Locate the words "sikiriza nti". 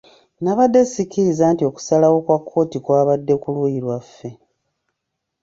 0.91-1.63